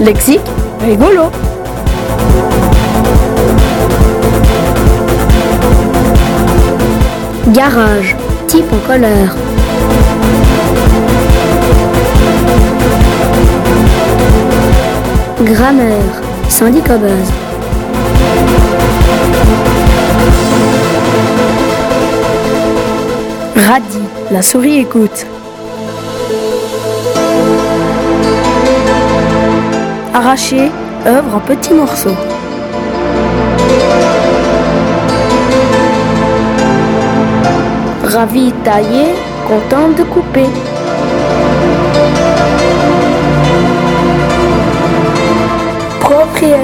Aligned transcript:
Lexique, 0.00 0.40
rigolo. 0.84 1.30
Garage, 7.52 8.16
type 8.48 8.64
en 8.72 8.86
colère. 8.86 9.36
Grammaire, 15.44 15.94
syndicat 16.48 16.98
base. 16.98 17.32
Radis, 23.54 23.98
la 24.32 24.42
souris 24.42 24.78
écoute. 24.78 25.26
Arraché, 30.28 30.70
œuvre 31.06 31.36
en 31.36 31.40
petits 31.40 31.72
morceaux. 31.72 32.14
Ravi 38.04 38.52
taillé, 38.62 39.14
content 39.46 39.88
de 39.96 40.02
couper. 40.02 40.44
Propriétaire, 45.98 46.58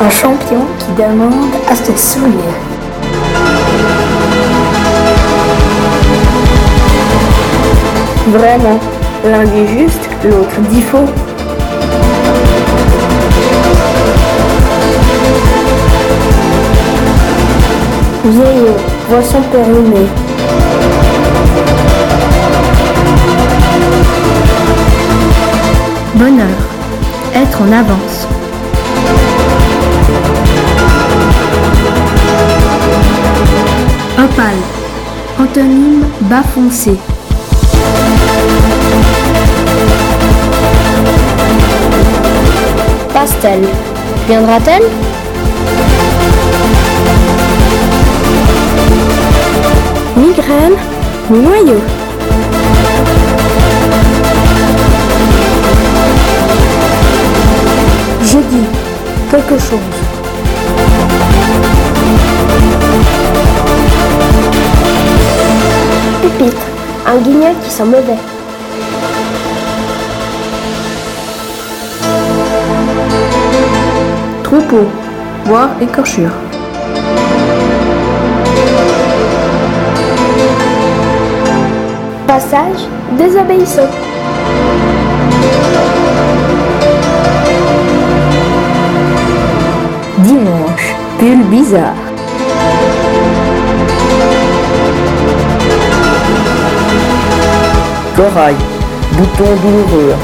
un 0.00 0.10
champion 0.10 0.64
qui 0.80 1.00
demande 1.00 1.54
à 1.70 1.76
se 1.76 1.92
sourire. 1.96 2.56
Vraiment, 8.32 8.80
l'un 9.24 9.44
dit 9.44 9.68
juste, 9.78 10.08
l'autre 10.24 10.58
dit 10.70 10.82
faux. 10.82 11.06
Vieillot, 18.24 18.76
boisson 19.08 19.40
périmée. 19.52 20.06
Bonheur, 26.14 26.46
être 27.34 27.62
en 27.62 27.72
avance. 27.72 28.26
Opale, 34.18 34.56
antonyme 35.40 36.04
bas 36.22 36.42
foncé. 36.54 36.98
Pastel. 43.14 43.60
Viendra-t-elle? 44.26 44.82
Noyau. 51.30 51.80
Je 58.22 58.38
dis 58.38 58.66
quelque 59.30 59.58
chose. 59.58 59.78
Pupitre. 66.22 66.56
Un 67.06 67.18
guignol 67.18 67.54
qui 67.62 67.70
sent 67.70 67.84
mauvais. 67.84 68.18
Troupeau, 74.42 74.88
voire 75.44 75.70
écorchure. 75.80 76.47
Désobéissant. 83.16 83.88
Dimanche, 90.18 90.96
pull 91.18 91.44
bizarre. 91.50 91.94
Corail, 98.16 98.56
bouton 99.12 99.54
douloureux. 99.62 100.14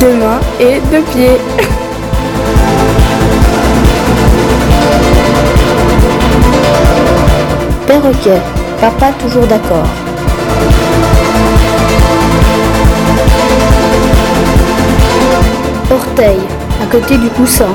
Deux 0.00 0.14
mains 0.14 0.40
et 0.58 0.80
deux 0.90 1.02
pieds. 1.02 1.40
Papa 8.80 9.12
toujours 9.20 9.46
d'accord. 9.46 9.86
Orteil. 15.90 16.38
À 16.82 16.86
côté 16.86 17.18
du 17.18 17.28
coussin. 17.28 17.68